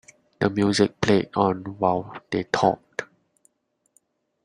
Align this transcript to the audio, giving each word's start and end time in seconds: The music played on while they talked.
The 0.39 0.49
music 0.49 0.99
played 0.99 1.29
on 1.35 1.77
while 1.77 2.17
they 2.31 2.45
talked. 2.45 3.03